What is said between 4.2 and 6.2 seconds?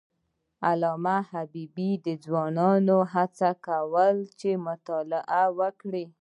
چې مطالعه وکړي.